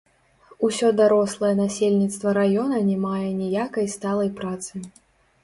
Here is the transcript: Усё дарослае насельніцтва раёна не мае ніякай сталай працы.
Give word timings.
Усё 0.67 0.87
дарослае 0.99 1.51
насельніцтва 1.59 2.33
раёна 2.39 2.81
не 2.89 2.97
мае 3.05 3.29
ніякай 3.43 3.85
сталай 3.99 4.35
працы. 4.43 4.73